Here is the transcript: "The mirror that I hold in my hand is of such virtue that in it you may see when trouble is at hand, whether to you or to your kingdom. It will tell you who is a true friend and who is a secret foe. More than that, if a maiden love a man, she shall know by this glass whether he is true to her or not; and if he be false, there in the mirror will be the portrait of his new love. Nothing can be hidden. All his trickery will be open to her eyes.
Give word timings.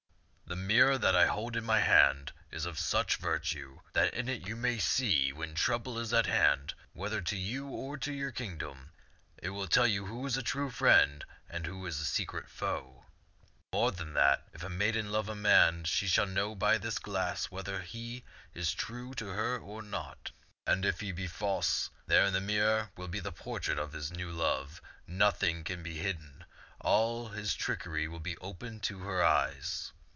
"The 0.51 0.57
mirror 0.57 0.97
that 0.97 1.15
I 1.15 1.27
hold 1.27 1.55
in 1.55 1.63
my 1.63 1.79
hand 1.79 2.33
is 2.51 2.65
of 2.65 2.77
such 2.77 3.15
virtue 3.15 3.79
that 3.93 4.13
in 4.13 4.27
it 4.27 4.45
you 4.45 4.57
may 4.57 4.79
see 4.79 5.31
when 5.31 5.55
trouble 5.55 5.97
is 5.97 6.13
at 6.13 6.25
hand, 6.25 6.73
whether 6.91 7.21
to 7.21 7.37
you 7.37 7.67
or 7.69 7.97
to 7.99 8.11
your 8.11 8.31
kingdom. 8.33 8.91
It 9.37 9.51
will 9.51 9.69
tell 9.69 9.87
you 9.87 10.07
who 10.07 10.25
is 10.25 10.35
a 10.35 10.43
true 10.43 10.69
friend 10.69 11.23
and 11.49 11.65
who 11.65 11.85
is 11.85 12.01
a 12.01 12.05
secret 12.05 12.49
foe. 12.49 13.05
More 13.71 13.91
than 13.93 14.13
that, 14.15 14.45
if 14.51 14.61
a 14.61 14.67
maiden 14.69 15.09
love 15.09 15.29
a 15.29 15.35
man, 15.37 15.85
she 15.85 16.05
shall 16.05 16.25
know 16.25 16.53
by 16.53 16.77
this 16.77 16.99
glass 16.99 17.45
whether 17.49 17.79
he 17.79 18.25
is 18.53 18.73
true 18.73 19.13
to 19.13 19.29
her 19.29 19.57
or 19.57 19.81
not; 19.81 20.31
and 20.67 20.83
if 20.83 20.99
he 20.99 21.13
be 21.13 21.27
false, 21.27 21.89
there 22.07 22.25
in 22.25 22.33
the 22.33 22.41
mirror 22.41 22.89
will 22.97 23.07
be 23.07 23.21
the 23.21 23.31
portrait 23.31 23.79
of 23.79 23.93
his 23.93 24.11
new 24.11 24.29
love. 24.33 24.81
Nothing 25.07 25.63
can 25.63 25.81
be 25.81 25.95
hidden. 25.99 26.43
All 26.81 27.29
his 27.29 27.55
trickery 27.55 28.09
will 28.09 28.19
be 28.19 28.37
open 28.39 28.81
to 28.81 28.99
her 29.03 29.23
eyes. 29.23 29.93